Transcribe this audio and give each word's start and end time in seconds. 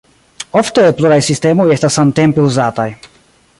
Ofte 0.61 0.85
pluraj 1.01 1.19
sistemoj 1.27 1.69
estas 1.77 2.01
samtempe 2.01 2.47
uzataj. 2.49 2.91